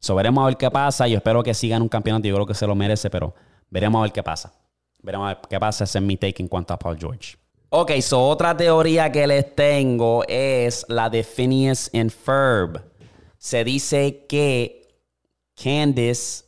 [0.00, 2.54] So, veremos a ver qué pasa, yo espero que sigan un campeonato, yo creo que
[2.54, 3.34] se lo merece, pero
[3.70, 4.52] veremos a ver qué pasa.
[5.00, 7.36] Veremos a ver qué pasa, ese es mi take en cuanto a Paul George.
[7.70, 12.80] Ok, so otra teoría que les tengo es la de Phineas and Ferb.
[13.36, 14.88] Se dice que
[15.54, 16.47] Candice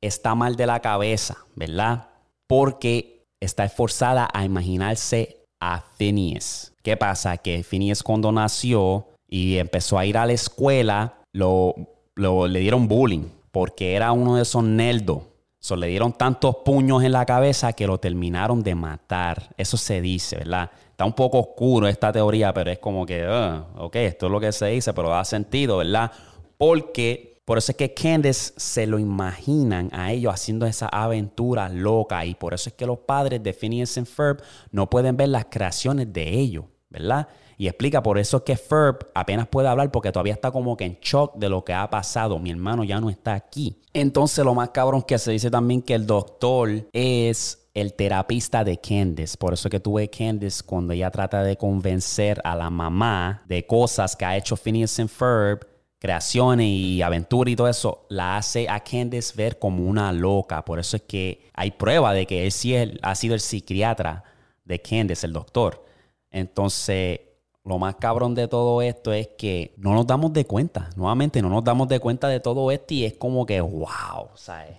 [0.00, 2.08] está mal de la cabeza, ¿verdad?
[2.46, 6.72] Porque está esforzada a imaginarse a Phineas.
[6.82, 7.36] ¿Qué pasa?
[7.36, 11.74] Que Phineas cuando nació y empezó a ir a la escuela, lo
[12.18, 15.22] le dieron bullying porque era uno de esos nerdos.
[15.60, 19.54] So, le dieron tantos puños en la cabeza que lo terminaron de matar.
[19.56, 20.70] Eso se dice, ¿verdad?
[20.90, 24.38] Está un poco oscuro esta teoría, pero es como que, uh, ok, esto es lo
[24.38, 26.12] que se dice, pero da sentido, ¿verdad?
[26.56, 32.26] Porque por eso es que Candace se lo imaginan a ellos haciendo esa aventura loca
[32.26, 35.46] y por eso es que los padres de Phineas y Ferb no pueden ver las
[35.46, 37.26] creaciones de ellos, ¿verdad?
[37.56, 40.84] Y explica, por eso es que Ferb apenas puede hablar porque todavía está como que
[40.84, 42.38] en shock de lo que ha pasado.
[42.38, 43.80] Mi hermano ya no está aquí.
[43.94, 48.78] Entonces lo más cabrón que se dice también que el doctor es el terapista de
[48.78, 49.38] Candice.
[49.38, 54.14] Por eso que tuve Candice cuando ella trata de convencer a la mamá de cosas
[54.14, 58.80] que ha hecho Phineas y Ferb creaciones y aventura y todo eso, la hace a
[58.80, 60.64] Candice ver como una loca.
[60.64, 64.24] Por eso es que hay prueba de que él sí ha sido el psiquiatra
[64.64, 65.84] de Candice, el doctor.
[66.30, 67.20] Entonces,
[67.64, 70.88] lo más cabrón de todo esto es que no nos damos de cuenta.
[70.96, 74.76] Nuevamente, no nos damos de cuenta de todo esto y es como que, wow, ¿sabes?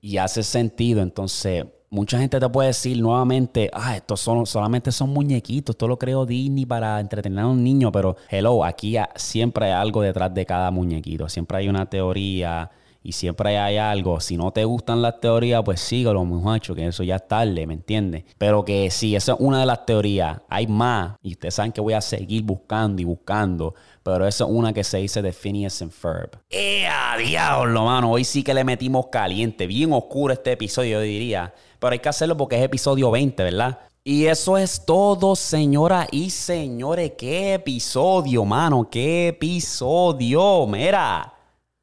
[0.00, 1.02] Y hace sentido.
[1.02, 5.98] Entonces, mucha gente te puede decir nuevamente, ah, estos son, solamente son muñequitos, esto lo
[5.98, 10.46] creo Disney para entretener a un niño, pero hello, aquí siempre hay algo detrás de
[10.46, 12.70] cada muñequito, siempre hay una teoría
[13.02, 14.20] y siempre hay algo.
[14.20, 17.74] Si no te gustan las teorías, pues síguelo, muchachos, que eso ya es tarde, ¿me
[17.74, 18.24] entiendes?
[18.38, 20.40] Pero que sí, esa es una de las teorías.
[20.48, 23.74] Hay más y ustedes saben que voy a seguir buscando y buscando.
[24.02, 26.30] Pero esa es una que se dice de Phineas and Ferb.
[26.50, 26.88] ¡Eh,
[27.18, 28.10] diablo, mano!
[28.10, 29.66] Hoy sí que le metimos caliente.
[29.66, 31.54] Bien oscuro este episodio, yo diría.
[31.78, 33.78] Pero hay que hacerlo porque es episodio 20, ¿verdad?
[34.04, 37.12] Y eso es todo, señoras y señores.
[37.16, 38.88] ¡Qué episodio, mano!
[38.90, 40.66] ¡Qué episodio!
[40.66, 41.32] Mira.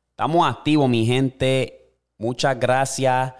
[0.09, 1.95] Estamos activos, mi gente.
[2.17, 3.33] Muchas gracias.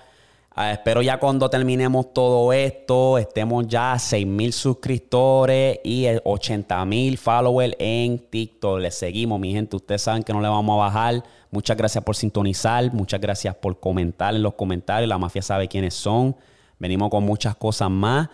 [0.62, 6.84] Ah, espero ya cuando terminemos todo esto, estemos ya a 6 mil suscriptores y 80
[6.84, 8.80] mil followers en TikTok.
[8.80, 9.78] Les seguimos, mi gente.
[9.78, 11.24] Ustedes saben que no le vamos a bajar.
[11.49, 12.93] Muchas gracias por sintonizar.
[12.93, 15.07] Muchas gracias por comentar en los comentarios.
[15.07, 16.36] La mafia sabe quiénes son.
[16.78, 18.28] Venimos con muchas cosas más.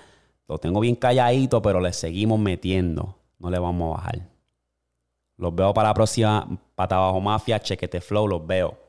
[0.48, 3.20] Lo tengo bien calladito, pero le seguimos metiendo.
[3.38, 4.30] No le vamos a bajar.
[5.38, 6.48] Los veo para la próxima.
[6.74, 8.85] Pata Bajo Mafia, Chequete Flow, los veo.